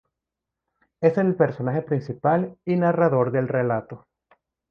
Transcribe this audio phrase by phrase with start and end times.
[0.99, 4.07] Es el personaje principal y narrador del relato.